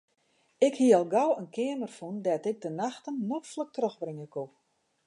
[0.67, 4.49] Ik hie al gau in keamer fûn dêr't ik de nachten noflik trochbringe koe.